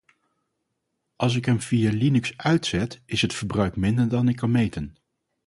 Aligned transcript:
Als 1.15 1.35
ik 1.35 1.45
hem 1.45 1.61
via 1.61 1.91
Linux 1.91 2.33
uitzet 2.37 3.01
is 3.05 3.21
het 3.21 3.33
verbruik 3.33 3.75
minder 3.75 4.09
dan 4.09 4.29
ik 4.29 4.35
kan 4.35 4.51
meten. 4.51 4.95